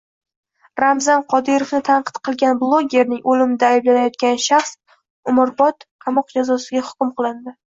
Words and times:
Ramzan 0.83 1.19
Qodirovni 1.33 1.81
tanqid 1.89 2.17
qilgan 2.29 2.57
blogerning 2.63 3.21
o‘limida 3.33 3.69
ayblanayotgan 3.77 4.41
shaxs 4.47 4.75
umrbod 5.35 5.89
qamoq 6.07 6.37
jazosiga 6.39 6.85
hukm 6.91 7.17
qilindi 7.23 7.59